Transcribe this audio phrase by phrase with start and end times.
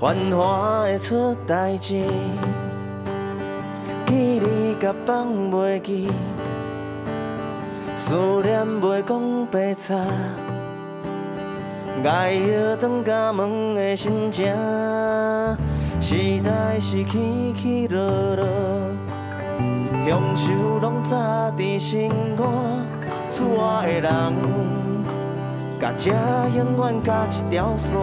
[0.00, 2.02] 繁华会出代志，
[4.06, 6.08] 记你甲放袂记，
[7.98, 9.98] 思念袂讲白差，
[12.02, 14.46] 爱摇转甲问的心情，
[16.00, 18.00] 时代是起起落
[18.36, 18.46] 落，
[20.08, 22.48] 乡愁拢扎伫心肝，
[23.28, 24.34] 厝外的人。
[25.78, 26.10] 甲这
[26.56, 27.98] 永远加一条线，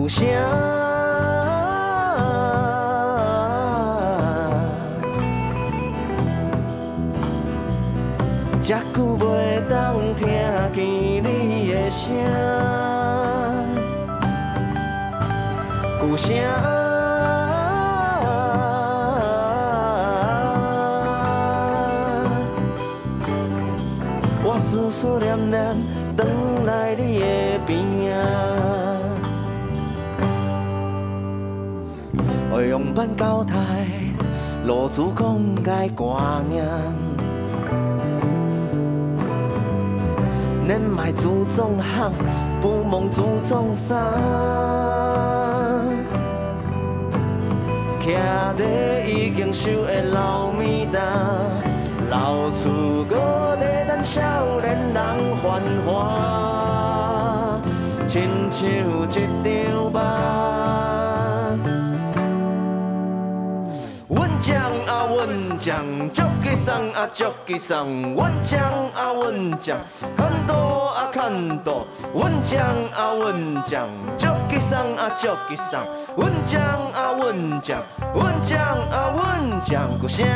[0.00, 0.24] 旧城
[8.62, 10.26] 这久袂当听
[10.72, 10.78] 见
[11.22, 12.16] 你的声，
[16.00, 16.34] 旧城。
[24.58, 25.76] 思思念念，
[26.16, 26.26] 转
[26.64, 27.24] 来你的
[27.66, 27.76] 边
[32.90, 32.94] 啊！
[32.94, 33.54] 会用板交代，
[34.66, 36.64] 路子讲该挂念，
[40.66, 42.12] 年迈自种行，
[42.60, 43.96] 不忘自种山。
[48.02, 48.16] 徛
[48.56, 51.02] 在已经收的老米担，
[52.08, 54.20] 老厝阁在等少
[54.60, 54.94] 年人
[55.42, 57.60] 繁华，
[58.08, 59.22] 亲像一张
[59.92, 60.49] 梦。
[64.40, 64.56] 将
[64.86, 67.86] 啊，阮将，足吉桑啊，足吉桑。
[68.14, 68.60] 阮将
[68.94, 69.78] 啊，阮将，
[70.16, 71.86] 看多啊，看多。
[72.14, 72.60] 阮将
[72.94, 73.88] 啊，阮将，
[74.18, 75.84] 足吉桑啊，足吉桑。
[76.16, 76.62] 阮将
[76.92, 77.82] 啊，阮将，
[78.14, 78.58] 阮将
[78.90, 80.26] 啊，阮将，故乡。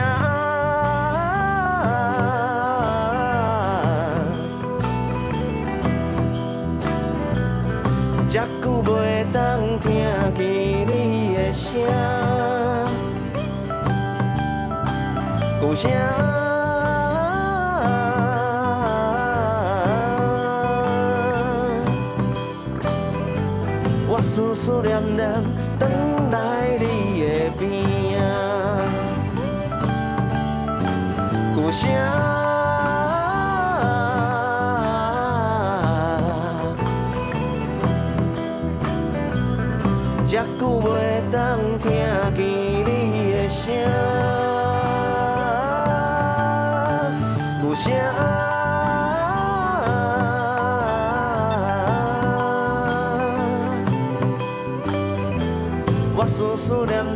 [8.28, 11.80] 这久袂当听见你的声，
[15.66, 15.90] 故乡。
[24.06, 25.26] 我思思念念。
[25.78, 25.88] 等
[26.30, 28.78] 来你的边啊，
[31.56, 32.43] 故乡。
[56.64, 57.13] 思思念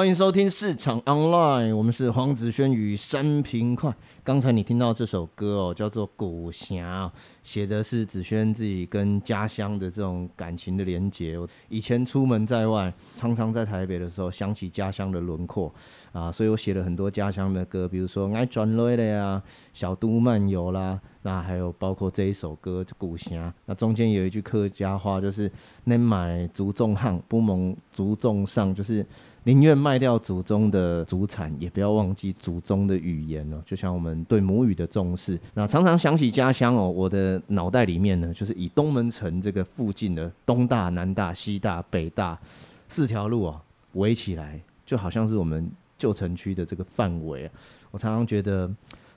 [0.00, 3.94] 欢迎收听市场 Online，我们是黄子轩与山平快。
[4.24, 7.04] 刚才你听到这首歌哦，叫做《古侠》，
[7.42, 11.38] 写的是子轩自己跟家乡的这种感情的连结。
[11.68, 15.70] 以前出门在外，常常在台北的时候想起家乡的轮廓
[16.12, 19.42] 啊，所以我写了很多家乡的歌，比如说《爱转泪的呀》、
[19.78, 23.48] 《小都漫游》啦，那还有包括这一首歌《故乡》。
[23.66, 25.50] 那中间有一句客家话，就是
[25.84, 29.04] “能买祖宗行，不蒙祖宗上”，就是。
[29.44, 33.62] 宁愿卖掉祖宗的祖产，也不要忘记祖宗的语言哦。
[33.64, 42.38] 就像我们对母语的重视，那常常想起家乡哦，我的脑袋里面呢，就是以东门城这个附近的东大、南大、西大、北大
[42.86, 43.58] 四条路哦
[43.94, 47.50] 围起来，就好像是我们旧城区的这个范围。
[47.90, 48.70] 我常常觉得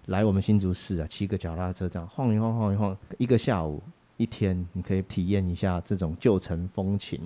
[0.07, 3.81] 来我们新竹市啊，骑个脚踏车这样晃一晃、晃一晃，一个下午。
[4.17, 7.19] 一天，你可以体验一下这种旧城风情。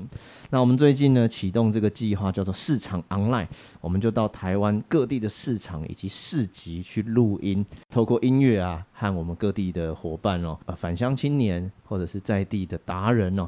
[0.50, 3.45] 那我们最近呢，启动这个计划，叫做市场 Online，
[3.81, 13.47] 我们就到台湾各地的市场以及市集去录音，透过音乐啊，和我们各地的伙伴哦，呃，返乡青年或者是在地的达人哦，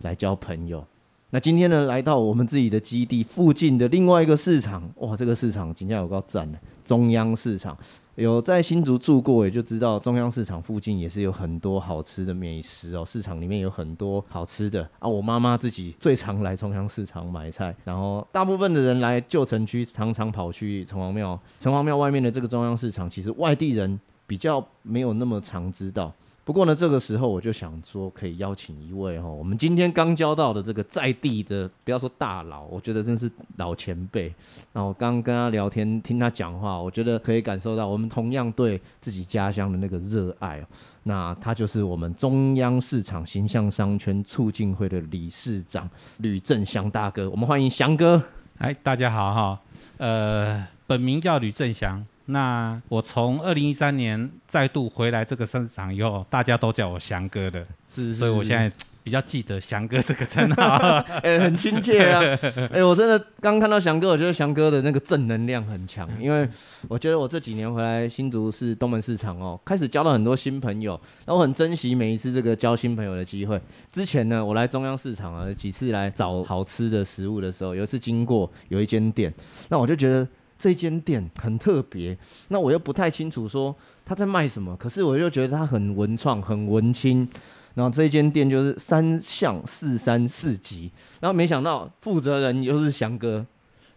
[0.00, 0.84] 来交朋友。
[1.30, 7.78] 那今天呢，来到我们自己的基地附近的另外一个市场，哇，这个市场今天有够赞的，中央市场。
[8.20, 13.02] 有在新竹住过，也就知道中央市场附近也是有很多好吃的美食哦。
[13.02, 15.08] 市场里面有很多好吃的啊。
[15.08, 21.40] 我妈妈自己最常来中央市场买菜，然后大部分的人来旧城区，常常跑去城隍庙。
[21.58, 26.12] 城隍庙外面的这个中央市场，其实外地人比较没有那么常知道。
[26.42, 34.34] 不过呢，这个时候我就想说，可以邀请一位哈，我们今天刚交到的这个在地的，不要说大佬，我觉得真是老前辈。
[34.72, 40.60] 那我刚跟他聊天，听他讲话，我觉得可以感受到我们同样对自己家乡的那个热爱。
[41.04, 45.88] 那他就是我们中央市场形象商圈促进会的理事长
[46.18, 48.20] 吕正祥大哥，我们欢迎祥哥。
[48.58, 49.60] 哎，大家好哈，
[49.98, 52.04] 呃，本名叫吕正祥。
[52.30, 57.60] 那我从二零一三年再度回来这个市场以后，大家都叫我翔哥的，
[57.90, 58.70] 是，是，是，所以我现在
[59.02, 60.64] 比较记得翔哥这个称号，
[61.22, 62.20] 哎、欸，很亲切啊，
[62.70, 66.48] 哎、欸，我真的刚看到翔哥，我觉得翔哥的那个正能量很强，因为
[66.88, 73.60] 我觉得我这几年回来新竹市东门市场哦，开始交到很多新朋友，那我很珍惜每一次这个交新朋友的机会。
[73.90, 79.32] 之前呢，我来中央市场啊，几次来找好吃的食物的时候，有一次经过有一间店，
[79.68, 80.28] 那我就觉得。
[80.60, 82.14] 这间店很特别，
[82.48, 83.74] 那我又不太清楚说
[84.04, 87.26] 他在卖什么，可是我又觉得他很文创、很文青。
[87.72, 90.90] 然后这间店就是三巷四三四集，
[91.20, 93.46] 然后没想到负责人又是翔哥。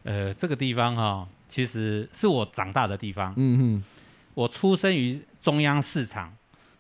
[0.04, 3.34] 呃，这个地方哈、哦，其实是我长大的地方。
[3.36, 3.84] 嗯哼，
[4.36, 6.32] 我出生于中央市场。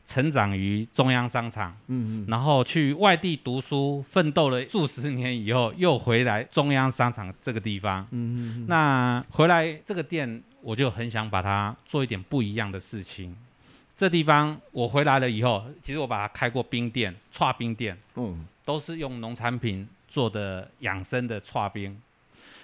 [0.05, 13.35] 成长于中央商场，嗯嗯，然后去外地读书，奋斗了数十年以后，又回来中央商场这个地方，嗯嗯，那回来这个店，我就很想把它做一点不一样的事情。
[13.95, 21.97] 这地方我回来了以后，其实我把它开过冰店、串冰店，嗯，都是用农产品做的养生的串冰，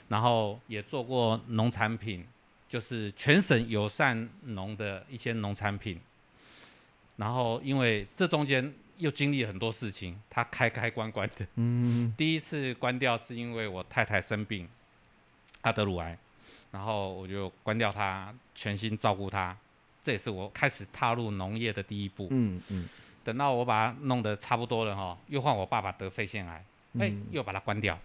[0.09, 2.25] 然后也做过农产品，
[2.67, 5.97] 就是全省友善农的一些农产品。
[7.19, 11.45] 然后，因为这中间又经历很多事情，它开开关关的。
[11.55, 14.65] 嗯， 第一次关掉是因为我太太生病，
[15.61, 16.17] 她得乳癌，
[16.71, 19.55] 然后我就关掉它，全心照顾她。
[20.01, 22.29] 这也是我开始踏入农业的第一步。
[22.31, 22.87] 嗯嗯。
[23.25, 26.63] 等到我把它弄得差不多了哈，又换我爸爸得肺腺癌，
[26.99, 27.99] 哎，又把它关掉。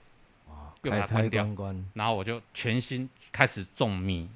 [0.48, 1.46] 哇，又把它关掉。
[1.94, 4.28] 然后我就全心开始种米。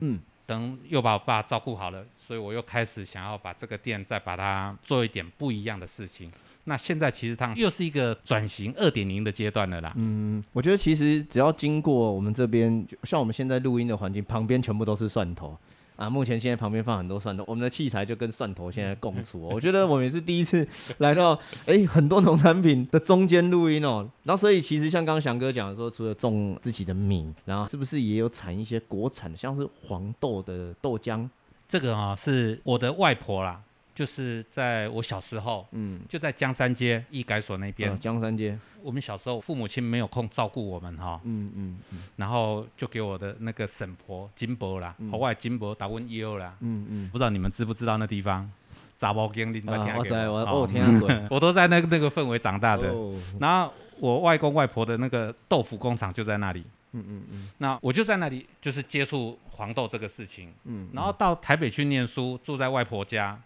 [0.00, 0.20] 嗯。
[0.48, 6.32] 等又把我爸照顾好了，所以我又开始想要把这个店再把它做一点不一样的事情。
[6.64, 9.92] 那现在其实它又是一个转型二点零的阶段了啦。
[9.96, 15.54] 嗯，我觉得其实只要经过我们这边，像我们现在录音的环境，旁边全部都是蒜头。
[15.98, 19.42] 啊，目前现在旁边放很多蒜头，我们的器材就跟蒜头现在共处。
[19.52, 20.64] 我觉得我们是第一次
[20.98, 21.32] 来到，
[21.66, 24.08] 哎、欸，很多农产品的中间录音哦。
[24.22, 31.28] 然后所以其实像刚刚翔哥讲的说，除了种自己的米，然后是不是也有产一些国产的，像是黄豆的豆浆？
[31.66, 33.60] 这个啊，是我的外婆啦。
[33.98, 37.90] 就是在我小时候，嗯，就在江山街医改所那边。
[37.90, 48.48] 嗯、江山街，我们小时候父母亲没有空照顾我们哈，嗯嗯嗯，然后就给我的那个婶婆金伯啦，后来金伯打问幺啦，嗯嗯，不知道你们知不知道那地方？
[48.96, 52.92] 杂包经理，我在我我听过， 我都在那个那个氛围长大的。
[52.92, 63.36] 哦、然后我外公外婆的那个豆腐工厂就在那里，嗯嗯嗯，那我就在那里就是接触黄豆这个事情，嗯，然后到台北去念书，住在外婆家。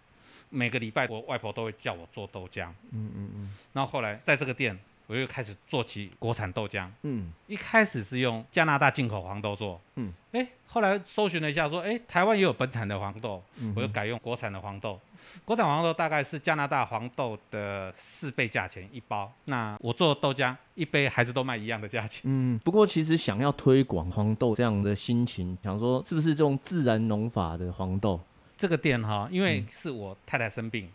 [0.54, 2.68] 每个礼拜，我外婆都会叫我做豆浆。
[2.90, 3.56] 嗯嗯嗯。
[3.72, 6.86] 然后后来在这个店，我又开始做起国产豆浆。
[7.02, 7.32] 嗯。
[7.46, 9.80] 一开始是用加拿大进口黄豆做。
[9.96, 10.12] 嗯。
[10.32, 13.42] 哎，后来搜寻了一下，说，哎，台湾也有本产的黄豆。
[13.56, 13.72] 嗯。
[13.74, 15.00] 我又改用国产的黄豆。
[15.46, 19.32] 国产黄豆大概是加拿大黄豆的四倍价钱一包。
[19.46, 22.20] 那我做豆浆一杯还是都卖一样的价钱。
[22.24, 22.58] 嗯。
[22.58, 28.20] 不过其实想要推广黄豆这样的心情，想说是不是这种自然农法的黄豆？
[28.62, 30.90] 这个店哈，因为是我太太生病，嗯、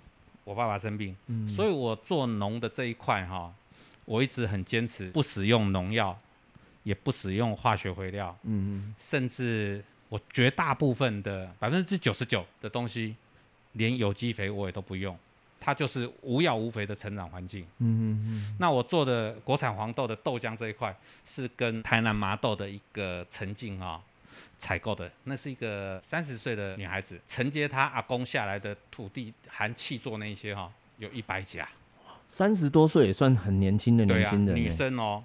[0.46, 3.54] 我爸爸生病，嗯、所以我做农的这一块哈，
[4.06, 6.18] 我一直很坚持不使用农药，
[6.84, 13.18] 也不使用化学肥料，嗯、甚至我绝大部分的百分之九十九的东西，
[13.74, 15.20] 连有机肥我也都不用，
[15.60, 17.68] 它就是无药无肥的成长环境。
[17.80, 20.96] 嗯、那我做的国产黄豆的豆浆这一块，
[21.26, 24.02] 是跟台南麻豆的一个沉浸啊。
[24.58, 31.68] 采购的，那是一个三十岁的女孩子，承接她阿公下来的土地含气作那一些哈、哦，有一百家，
[32.28, 35.24] 三十多岁也算很年轻的年轻人、啊，女生哦，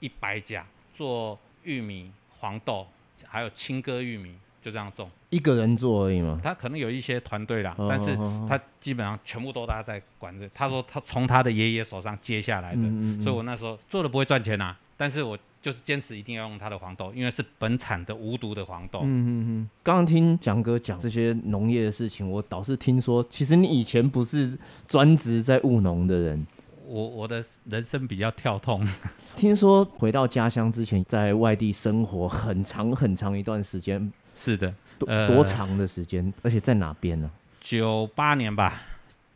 [0.00, 2.86] 一百家做玉米、黄豆，
[3.24, 4.36] 还有青稞玉米，
[4.66, 6.40] 就这样种，一个人做而已嘛。
[6.42, 8.16] 他可能有一些团队啦，哦、但是
[8.48, 10.50] 他基本上全部都他在管着。
[10.52, 15.38] 他说他从他的爷爷手上接下来的，嗯嗯嗯，所以我那时候做的不会赚钱呐、啊，但是我。
[15.62, 19.00] 就是坚持一定要用他的黄豆，因为是本产的无毒的黄豆。
[19.00, 19.70] 嗯嗯嗯。
[19.82, 24.56] 刚刚听蒋哥讲这些农业的事情，我倒是听说，其实你以前不是
[24.86, 26.46] 专职在务农的人。
[26.86, 28.86] 我我的人生比较跳痛。
[29.34, 34.12] 听说回到家乡之前，在外地生活很长很长一段时间。
[34.36, 34.72] 是的。
[34.98, 36.32] 多、呃、多长的时间？
[36.42, 37.30] 而且在哪边呢？
[37.60, 38.82] 九八年吧。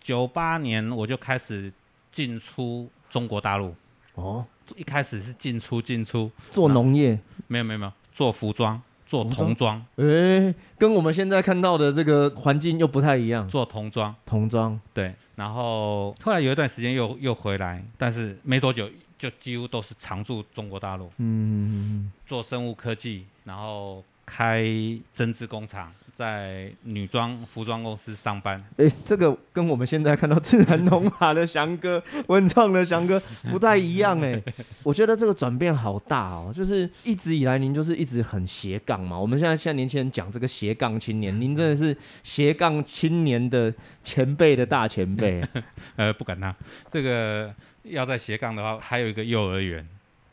[0.00, 1.72] 九八年我就开始
[2.12, 3.74] 进出中国大陆。
[4.14, 4.44] 哦，
[4.76, 7.18] 一开始是进出进出，做农业？
[7.46, 9.78] 没有没有没有，做服装，做童装。
[9.96, 13.48] 哎、欸，跟我们现在看到的这个环境又不太一样。
[13.48, 15.14] 做童装，童装对。
[15.36, 18.88] 然后后来有一段时间又又回来，但是没多久。
[19.20, 24.02] 就几乎都是常驻中国大陆，嗯，做生物科技，然后
[24.32, 24.64] 开
[25.12, 28.64] 针织工厂，在女装服装公司上班。
[28.76, 33.20] 哎，这个跟我们现在看到自然农法的翔哥、文创的翔哥
[33.50, 34.40] 不太一样哎。
[34.84, 39.18] 我觉得这个转变好大哦，就是一直以来您就是一直很斜杠嘛。
[39.18, 45.42] 我们现在现在年轻人讲这个斜杠青年， 您真的是斜杠青年的前辈的大前辈。
[45.96, 46.54] 呃，不敢当
[46.92, 47.52] 这个。
[47.82, 49.84] 要在斜杠的话，还有一个幼儿园，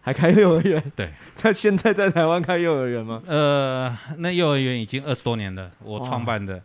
[0.07, 0.81] 还开幼儿园？
[0.95, 3.21] 对，在现在在台湾开幼儿园吗？
[3.27, 6.61] 呃，那幼儿园已经二十多年了，我创办的，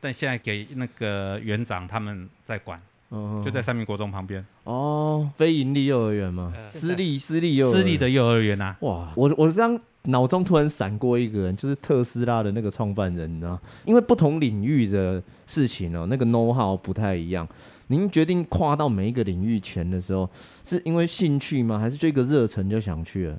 [0.00, 4.46] 但现在给那个园长他们在管，哦、就在三民国中旁边。
[4.62, 6.52] 哦，非营利幼儿园吗？
[6.54, 8.76] 呃、私立私立幼私立的幼儿园啊！
[8.82, 9.76] 哇，我我刚
[10.06, 13.58] 脑中突然闪过一个人，就是特斯拉的那个创办人，你知道？
[13.84, 17.46] 因为不同领域的事情哦，那个 know how 不太一样。
[17.88, 20.28] 您决定跨到每一个领域前的时候，
[20.64, 21.78] 是因为兴趣吗？
[21.78, 23.38] 还是这个热忱就想去了？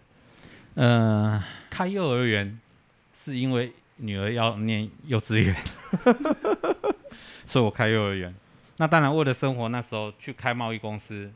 [0.76, 2.60] 呃，开幼儿园
[3.14, 5.56] 是因为女儿要念幼稚园，
[7.48, 8.34] 所以我开幼儿园。
[8.78, 11.32] 那当然为了生活，那时候去开贸易公司。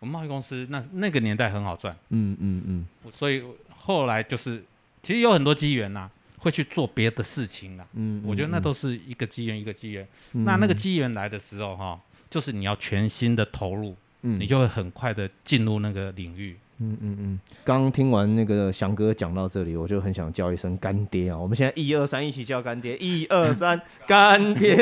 [0.00, 2.86] 我们贸易公司那那个年代很好赚，嗯嗯嗯。
[3.10, 3.42] 所以
[3.84, 4.62] 后来就是，
[5.02, 7.86] 其实有很多机缘呐，会去做别的事情啦。
[7.94, 10.06] 嗯，我觉得那都是一个机缘一个机缘。
[10.32, 12.00] 嗯、那那个机缘来的时候哈。
[12.30, 16.56] 就是你要全心的投入，嗯，你就会很快的进入那个领域。
[16.90, 17.40] 嗯嗯嗯。
[17.64, 21.38] 刚听完那个翔哥讲到这里，我就很想叫一声干爹啊！
[21.38, 24.76] 我们现在一二三一起叫干爹，一二三干爹。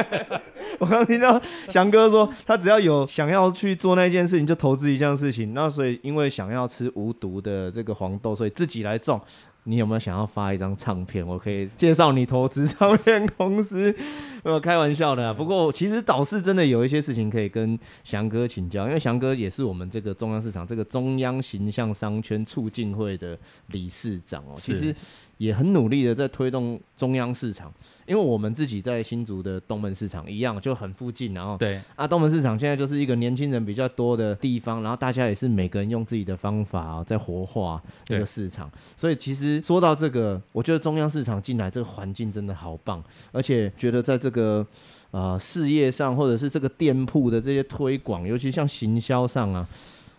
[0.78, 5.52] 我刚听到翔哥说，他只要有想要去做那件事情，就投资一件事情。
[5.54, 9.20] 那所以因为想要吃无毒的这个黄豆，所以自己来种。
[9.68, 11.26] 你有没有想要发一张唱片？
[11.26, 13.94] 我可以介绍你投资唱片公司。
[14.42, 15.32] 没有开玩笑的啊。
[15.32, 24.54] 不过其实导师真的有一些事情可以跟翔哥请教，因为翔哥也是我们这个中央市场这个中央形象商圈促进会的理事长哦。
[24.56, 24.94] 其实。
[25.38, 27.72] 也很努力的在推动中央市场，
[28.06, 31.80] 因为我们自己在新竹的东门市场一样就很附近，然后对。
[31.96, 43.02] 啊，东门市场现在就是一个年轻人比较多的地方，然后大家也是每个人用自己的方法在活化这个市场，所以其实说到这个，我觉得中央市场进来这个环境真的好棒，
[43.32, 44.66] 而且觉得在这个
[45.12, 49.66] 呃事业上或者是这个店铺的这些推广，尤其像行销上啊。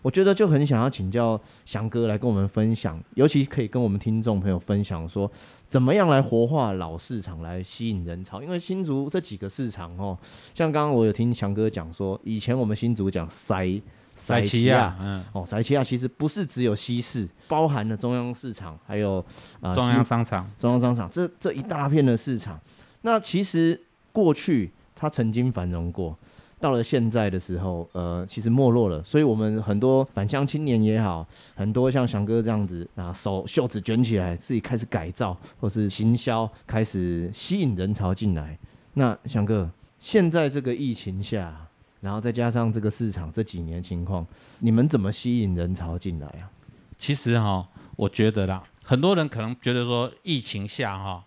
[0.02, 5.30] 我觉得就很想要请教翔哥来跟我们分享，尤其可以跟我们听众朋友分享说，
[5.68, 8.42] 怎么样来活化老市场，来吸引人潮。
[8.42, 10.16] 因为新竹这几个市场哦，
[10.54, 13.80] 像刚刚我有听翔哥讲说，以前我们新竹讲塞
[14.14, 19.18] 塞奇亚，嗯，哦，塞奇亚其实不是只有西市，包含了中央市场，还有
[19.60, 22.58] 啊、呃、中央商场，中央商场这这一大片的市场。
[23.02, 23.80] 那其实
[24.12, 26.16] 过去它曾经繁荣过。
[26.60, 38.58] 到了现在的时候，呃，其实没落了，所以我们很多返乡青年也好，很多像翔哥这样子啊，手袖子卷起来，自己开始改造或是行销，开始吸引人潮进来。
[38.92, 41.66] 那翔哥，现在这个疫情下，
[42.00, 44.26] 然后再加上这个市场这几年情况，
[44.58, 46.50] 你们怎么吸引人潮进来啊？
[46.98, 51.24] 其实哈，我觉得啦，很多人可能觉得说疫情下哈，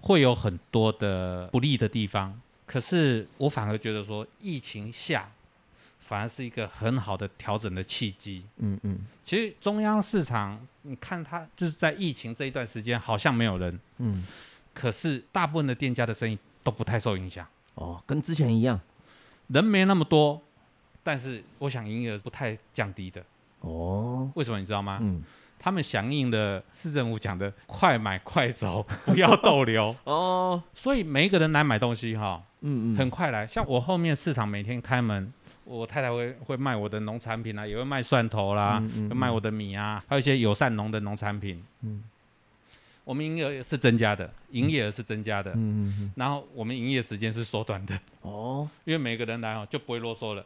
[0.00, 2.40] 会有很多的不利的地方。
[2.72, 5.30] 可是我反而觉得说，疫情下
[5.98, 8.46] 反而是一个很好的调整的契机。
[8.56, 13.78] 嗯嗯，其实中央市场，你看它就是在疫情这一段时间好像没有人。
[13.98, 14.26] 嗯，
[14.72, 17.46] 可是大部分的店家的生意都不太受影响。
[17.74, 18.80] 哦，跟之前一样，
[19.48, 20.40] 人没那么多，
[21.02, 23.22] 但是我想营业额不太降低的。
[23.60, 24.98] 哦，为什么你知道吗？
[25.02, 25.22] 嗯。
[25.62, 33.46] 他们响应的市政府讲的“快买快走， 不要逗留” 哦，所以每一个人来买东西哈，嗯嗯，很快来。
[33.46, 35.32] 像我后面市场每天开门，
[35.64, 41.62] 我太太会会卖我的农产品啊，也会卖蒜头啦，嗯嗯嗯、会卖我的米啊，还有一些友善农的农产品。
[41.82, 42.02] 嗯，
[43.04, 45.52] 我们营业额是增加的，营业额是增加的。
[45.52, 45.54] 嗯
[45.86, 47.96] 嗯嗯，然后我们营业时间是缩短的。
[48.22, 50.44] 哦，因为每个人来哦就不会啰嗦了。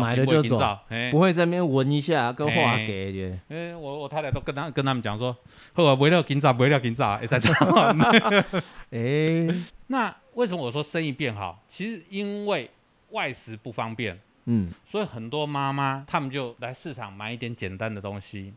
[0.00, 0.78] 买了就走，
[1.10, 3.38] 不会在那边闻一下，跟话给的。
[3.48, 5.36] 哎，我我太太都跟他跟他们讲说，
[5.72, 7.52] 好啊，不了紧张，不了紧张，会使走。
[8.90, 9.46] 哎，
[9.88, 11.62] 那为什么我说生意变好？
[11.68, 12.68] 其实因为
[13.10, 18.52] 外食不方便，嗯，所以很多妈妈他们就来市场买一点简单的东西，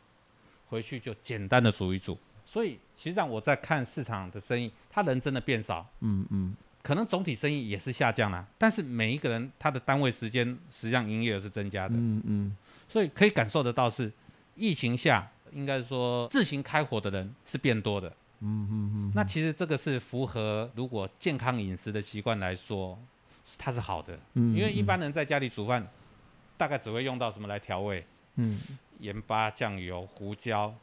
[0.68, 2.18] 回去就简单的煮一煮。
[2.46, 6.56] 所以其实上我在看市场的生意，他人真的变少，嗯嗯。
[6.90, 14.12] 可能总体生意也是下降了，但是每一个人他的单位时间实际上营业额是增加的，嗯嗯，所以可以感受得到是
[14.56, 22.98] 疫情下应该说自行开火的人是变多的，嗯嗯嗯，那其实这个是符合如果健康饮食的习惯来说，
[23.60, 25.88] 它是好的，嗯，因为一般人在家里煮饭，
[26.58, 28.04] 大概只会用到什么来调味，
[28.38, 28.60] 嗯，
[28.98, 30.74] 盐巴、酱油、胡椒，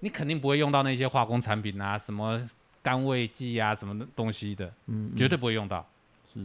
[0.00, 2.50] 你肯定不会用到那些化工产品啊，什么。
[2.82, 5.86] 甘味剂啊，什么东西的，嗯，绝对不会用到，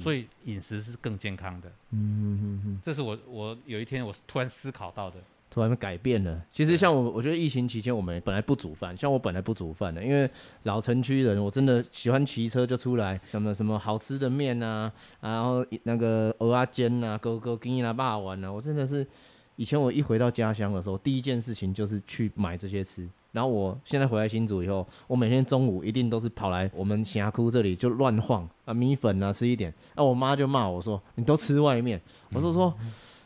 [0.02, 5.18] 所以饮食是更健康的，嗯嗯嗯嗯，这是我我有一天我突然思考到的，
[5.50, 6.42] 突然改变了。
[6.52, 10.30] 其实像我，我觉得疫情期间我们本来不煮饭，像我本来不煮饭的，因为
[10.64, 14.92] 老城区人，我真的喜欢骑车就出来，什么什么好吃的面啊，
[15.22, 19.08] 然后那个蚵仔煎啊，哥哥给你来霸玩啊，我真的是
[19.56, 23.10] 以前我一回到家乡的时候，第一件事情就是去买这些吃。
[23.38, 29.72] 然后我现在回来新竹以后，我每天中午一定都是跑来我们峡谷这里就乱晃啊，米粉啊吃一点。
[29.94, 32.02] 啊，我妈就骂我说：“你都吃外面。”
[32.34, 32.74] 我说：“说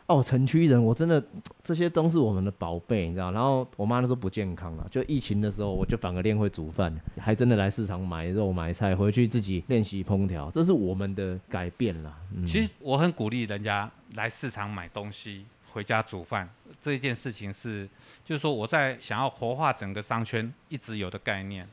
[0.06, 1.24] 哦，城区人我真的
[1.64, 4.86] 这些都是我们的宝贝，你知道？”然后我妈那时候不健康了。
[4.90, 12.14] 就疫情的时候，我就反而练会煮饭，还真的来市场买肉买菜，回去自己练习烹调，这是我们的改变啦。
[12.34, 15.46] 嗯，其实我很鼓励人家来市场买东西。
[15.72, 16.48] 回家煮饭
[16.80, 17.88] 这一件事情是，
[18.24, 21.66] 就是说我在想要活化整个商圈一直有的概念。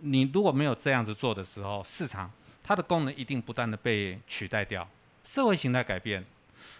[0.00, 2.30] 你如果没有这样子做的时候，市场
[2.64, 4.88] 它的功能一定不断的被取代掉。
[5.24, 6.24] 社会形态改变，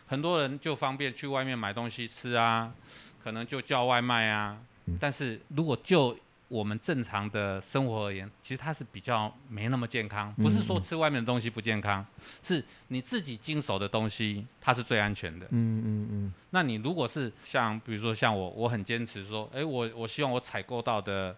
[0.06, 2.74] 很多人就方便去外面买东西吃啊，
[3.22, 4.58] 可能就叫外卖啊。
[4.98, 6.18] 但是如果就
[6.52, 10.30] 我们正常的生活而言，其实它是比较没那么健康。
[10.34, 12.04] 不是说吃外面的东西不健康，
[12.42, 15.46] 是你自己经手的东西，它是最安全的。
[15.46, 16.34] 嗯嗯嗯。
[16.50, 21.34] 那你如果是像比如说像我，我很坚持说，诶，我我希望我采购到的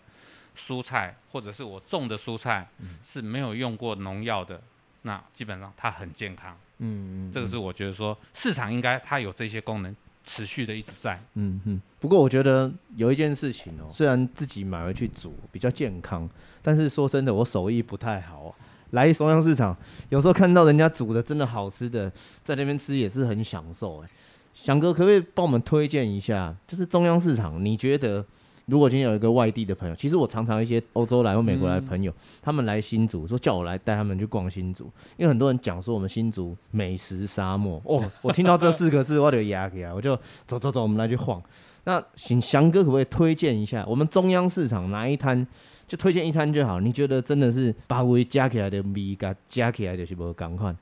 [0.59, 2.69] 蔬菜或者是我种的蔬菜
[3.05, 4.61] 是没有用过农药的，
[5.03, 6.59] 那基本上它很健康。
[6.79, 7.33] 嗯嗯。
[7.33, 9.95] 这个是我觉得说市场应该它有这些功能。
[10.25, 11.81] 持续的一直在，嗯嗯。
[12.01, 16.29] 不过我觉得有一件事情哦，虽然自己买回去煮比较健康，
[16.63, 18.55] 但是说真的，我手艺不太好。
[18.91, 19.77] 来中央市场，
[20.09, 22.11] 有时候看到人家煮的真的好吃的，
[22.43, 24.03] 在那边吃也是很享受。
[24.03, 24.09] 哎，
[24.55, 26.55] 翔哥可不可以帮我们推荐一下？
[26.67, 28.25] 就是中央市场，你觉得？
[28.67, 34.85] 如果今天有一个外地的朋友，其实我常常一些欧洲来或美国来的朋友，嗯、他们来新竹说叫我来带他们去逛新竹，
[35.17, 41.43] 因为很多人讲说我们新竹美食沙漠哦， 我听到这四个字我就压起来，我就走走走，我们来去晃。
[41.85, 45.47] 那请翔哥可不可以推荐一下我们中央市场哪一摊？
[45.87, 46.81] 就推荐一摊就好。
[46.81, 50.75] 你觉得真的是把味加起来的米加加起来就是不赶快？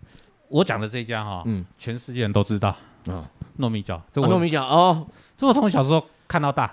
[0.47, 5.05] 我讲的这一家哈，嗯，全世界人都知道啊，糯米饺，这糯米饺哦，
[5.37, 6.73] 这我从小时候看到大。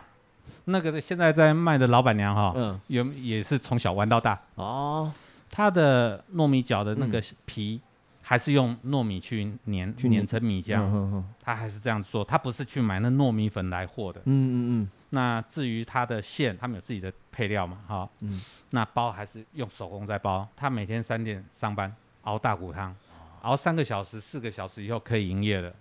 [0.71, 5.11] 那个现在在卖的老板娘哈，嗯，也也是从小玩到大哦。
[5.49, 7.81] 他的糯米饺的那个皮
[8.21, 14.21] 还是用糯米去碾，去碾成米浆，他还是这样做，他不是去买那糯米粉来和的。
[14.25, 14.89] 嗯嗯嗯。
[15.09, 20.47] 那至于他的馅，他们有自己的配料嘛，哈，嗯，那包还是用手工在包。
[20.55, 22.95] 他每天三点上班，熬大骨汤，
[23.41, 25.73] 熬三个小时、四个小时以后可以营业了。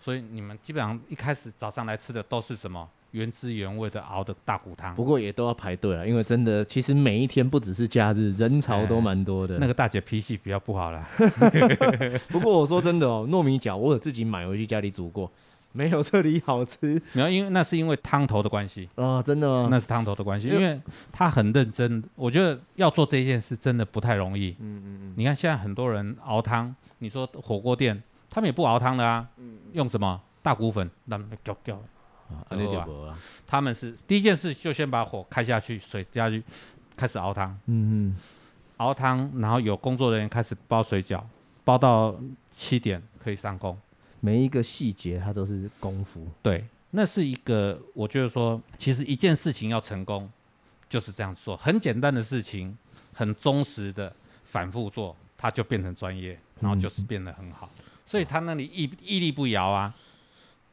[0.00, 2.88] 所以你们基本上一开始早上来吃的都是什么？
[3.16, 9.54] 原汁原味的熬的大骨汤，不过也都要排队了，因为真的，其实每一天不只是假日，人潮都蛮多的。
[9.54, 11.08] 欸、那个大姐脾气比较不好啦。
[12.28, 15.30] 不过我说真的哦，糯米饺我有自己买回去家里煮过，
[15.72, 17.00] 没有这里好吃。
[17.14, 19.68] 没有，因为那是因为汤头的关系哦，真的吗？
[19.70, 20.78] 那是汤头的关系，因为
[21.10, 22.04] 他很认真。
[22.16, 24.54] 我觉得要做这件事真的不太容易。
[24.60, 25.14] 嗯嗯嗯。
[25.16, 29.26] 你看现在很多人熬汤，你说火锅店，他们也不熬汤的啊。
[29.38, 29.56] 嗯。
[29.72, 30.90] 用什么大骨粉？
[31.06, 31.80] 那叫叫。
[32.28, 36.42] 啊，啊他们是第一件事就先把火开下去，水加下去，
[36.96, 37.50] 开始熬汤。
[37.66, 38.16] 嗯嗯，
[38.78, 41.22] 熬汤，然后有工作人员开始包水饺，
[41.64, 42.14] 包到
[42.50, 43.78] 七点可以上工。
[44.20, 46.26] 每一个细节它都是功夫。
[46.42, 50.28] 对，那是一个，我觉得说，其实一件事情要成功，
[50.88, 52.76] 就是这样做，很简单的事情，
[53.12, 54.12] 很忠实的
[54.44, 57.70] 反复做，它就变成专业，然后就是变得很好。
[57.78, 59.94] 嗯、所以他那里屹屹立不摇啊。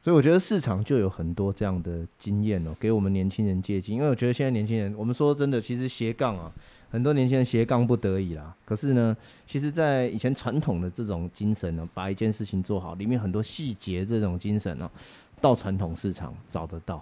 [0.03, 3.95] 所以我觉得市场就有很多这样的经验哦，给我们年轻人借鉴。
[3.95, 6.51] 因为我觉得现在年轻人，我们说真的，其实斜杠啊，
[6.91, 8.53] 很多年轻人斜杠不得已啦。
[8.65, 9.15] 可是呢，
[9.47, 14.91] 其实，在以前传统的这种精神呢，把一件事情做好，里面很多细节这种精神呢，
[15.39, 17.01] 到传统市场找得到。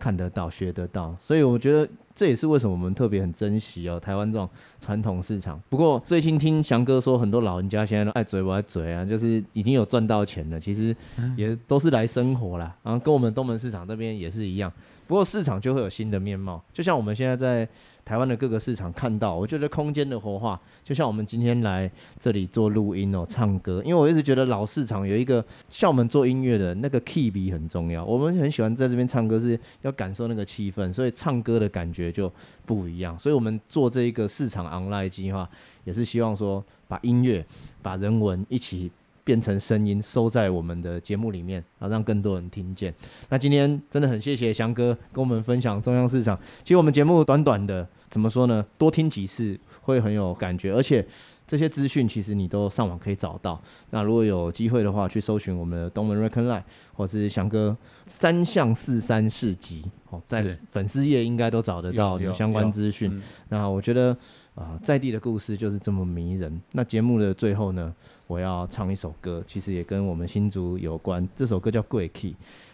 [0.00, 4.48] 看得到，学得到，所以我觉得这也是为什么我们特别很珍惜哦，台湾这种
[4.80, 5.60] 传统市场。
[5.68, 10.96] 不过最近听翔哥说，很多老人家现在都爱嘴不爱嘴啊，就是已经有赚到钱了，其实
[11.36, 12.74] 也都是来生活啦。
[12.82, 14.72] 然后跟我们东门市场这边也是一样，
[15.10, 17.68] 不过市场就会有新的面貌，就像我们现在在
[18.04, 32.32] 台湾的各个市场看到，我觉得空间的活化，就像我们今天来这里做录音哦，唱歌，因为我一直觉得老市场有一个像我们做音乐的那个 key 比很重要，我们很喜欢在这边唱歌，是要感受那个气氛，所以唱歌的感觉就
[32.64, 35.50] 不一样，所以我们做这一个市场 online 计划，
[35.82, 37.44] 也是希望说把音乐、
[37.82, 38.88] 把人文一起。
[39.30, 42.92] 变成声音收在我们的节目里面，然后让更多人听见。
[43.28, 46.36] 那今天真的很谢谢翔哥跟我们分享中央市场。
[46.64, 48.66] 其实我们节目短短的，怎么说呢？
[48.76, 51.06] 多听几次会很有感觉，而且
[51.46, 53.62] 这些资讯其实你都上网可以找到。
[53.90, 57.76] 那如果有机会的话，去搜寻我们的东门 Reckon Line 或是翔哥
[58.08, 63.08] 三项四三市集哦，在粉丝页应该都找得到有相关资讯。
[63.14, 64.10] 嗯、那我觉得
[64.56, 66.60] 啊、呃，在地的故事就是这么迷人。
[66.72, 67.94] 那节目的最后呢？
[68.30, 71.28] 我要唱一首歌，其实也跟我们新竹有关。
[71.34, 72.28] 这首歌叫《贵客》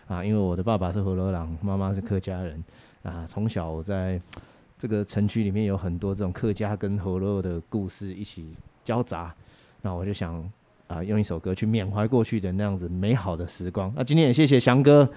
[0.07, 2.63] 啊，因为我的爸爸是河洛人，妈妈是客家人
[3.03, 3.25] 啊。
[3.27, 4.21] 从小我在
[4.77, 9.35] 这个城区里面有很多这种客家跟河洛的故事一起交杂，
[9.81, 10.47] 那我就想
[10.87, 13.93] 啊，用一首歌去缅怀过去的那样子美好的时光。
[13.97, 15.09] 那今天也谢谢翔哥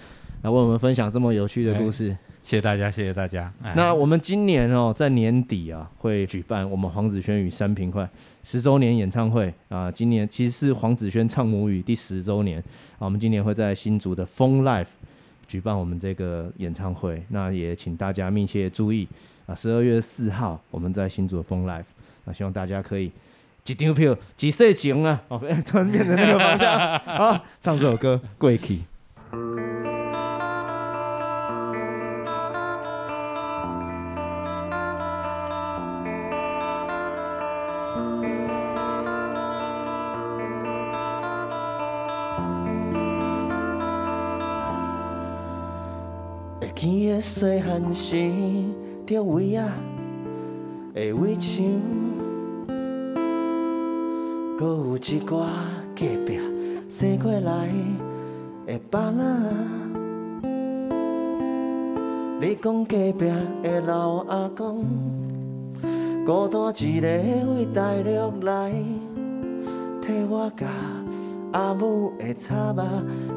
[0.41, 2.15] 来为我们分享这么有趣的故事。
[2.41, 3.53] 谢谢大家，谢谢大家。
[3.75, 8.10] 那我们今年哦，在年底啊，会举办我们黄子轩与三平快
[8.43, 9.91] 十周年演唱会啊。
[9.91, 12.60] 今年其实是黄子轩唱母语第十周年
[12.97, 13.01] 啊。
[13.05, 14.88] 我们今年会在新竹的 Fun Life
[15.47, 19.08] 举办我们这个演唱会，那也请大家密切注意
[19.45, 19.53] 啊。
[19.53, 21.84] 十二月四号我们在新竹的 Fun Life，
[22.23, 23.12] 那希望大家可以
[23.65, 25.22] 一张票几世情啊？
[25.30, 28.80] 哦， 突然变成那个方向好， 唱这首歌过去。
[47.22, 48.15] 细汉时，
[49.06, 49.67] 着位啊，
[50.95, 51.65] 会围墙，
[54.60, 55.48] 搁有一挂
[55.95, 56.38] 隔壁
[56.89, 57.69] 生过来
[58.67, 59.24] 的爸仔。
[62.41, 63.32] 你讲隔壁
[63.63, 64.84] 的老阿公，
[66.26, 68.74] 孤单一个为大陆来，
[70.02, 70.67] 替我甲
[71.54, 72.84] 阿母的炒肉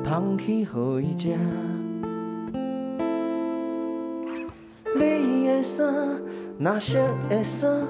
[0.05, 1.37] 捧去互伊食。
[5.63, 6.21] 衫，
[6.59, 6.99] 蓝色
[7.31, 7.87] 的衫，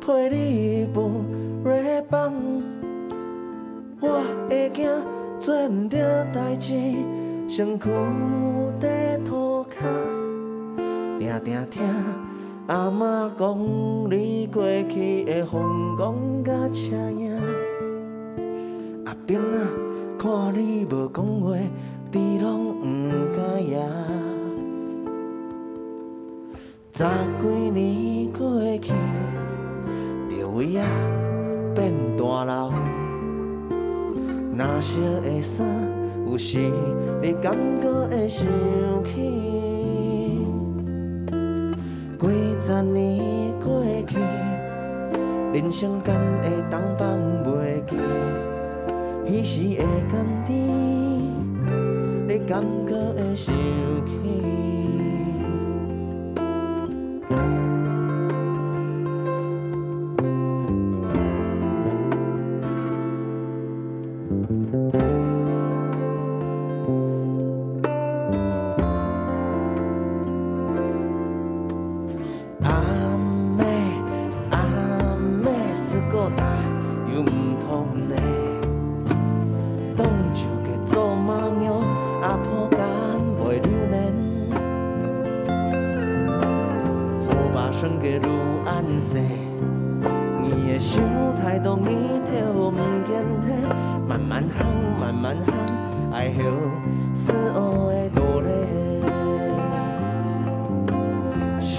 [0.00, 1.24] 配你舞
[5.50, 6.74] 做毋着代志，
[7.48, 7.90] 身躯
[8.78, 9.82] 在涂骹。
[11.18, 11.82] 定定听
[12.68, 13.58] 阿妈讲
[14.08, 17.36] 你过去的风光甲车影。
[19.04, 19.58] 阿兵啊，
[20.20, 21.56] 看你无讲话，
[22.12, 23.82] 猪拢毋敢野。
[26.92, 27.02] 十
[27.42, 28.92] 几年过去，
[30.30, 30.80] 着为仔
[31.74, 32.70] 变大老。
[34.56, 35.66] 蓝色的衫，
[36.26, 36.58] 有时
[37.22, 38.46] 你感觉会想
[39.04, 39.20] 起。
[42.18, 42.26] 几
[42.60, 44.18] 十年过去，
[45.54, 47.08] 人生间会当放
[47.42, 47.96] 袂记，
[49.24, 50.54] 彼时的甘甜，
[52.28, 52.38] 你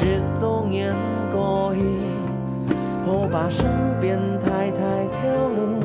[0.02, 0.66] Chết to
[3.32, 3.70] 把身
[4.02, 5.80] 边太太跳楼，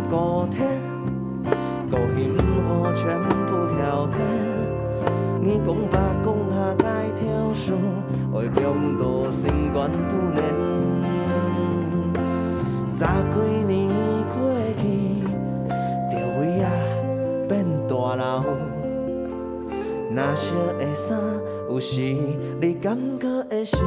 [1.86, 3.30] tay 唔好全部
[3.68, 4.14] 跳脱，
[5.40, 6.84] 你讲吧讲下该
[7.14, 7.22] 跳
[7.54, 7.72] 啥
[8.32, 8.34] núi
[9.30, 10.38] 心肝突然
[13.00, 13.69] hai
[18.16, 18.44] 人有。
[20.12, 21.18] 那些的衫，
[21.68, 22.00] 有时
[22.60, 23.80] 你感觉会想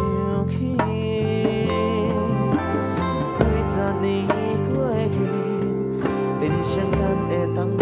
[0.49, 0.77] 起。
[3.37, 4.25] 几十年
[4.69, 4.71] 过
[5.11, 5.15] 去，
[6.39, 6.97] 人生间
[7.29, 7.72] 会当。